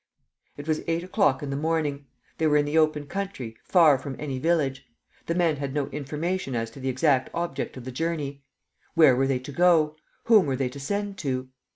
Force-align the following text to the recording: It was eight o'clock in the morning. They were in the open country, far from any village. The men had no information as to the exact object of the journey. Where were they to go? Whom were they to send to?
It 0.57 0.67
was 0.67 0.81
eight 0.87 1.03
o'clock 1.03 1.43
in 1.43 1.51
the 1.51 1.55
morning. 1.55 2.07
They 2.39 2.47
were 2.47 2.57
in 2.57 2.65
the 2.65 2.75
open 2.75 3.05
country, 3.05 3.55
far 3.63 3.99
from 3.99 4.15
any 4.17 4.39
village. 4.39 4.87
The 5.27 5.35
men 5.35 5.57
had 5.57 5.75
no 5.75 5.89
information 5.89 6.55
as 6.55 6.71
to 6.71 6.79
the 6.79 6.89
exact 6.89 7.29
object 7.35 7.77
of 7.77 7.85
the 7.85 7.91
journey. 7.91 8.43
Where 8.95 9.15
were 9.15 9.27
they 9.27 9.37
to 9.37 9.51
go? 9.51 9.95
Whom 10.23 10.47
were 10.47 10.55
they 10.55 10.69
to 10.69 10.79
send 10.79 11.19
to? 11.19 11.49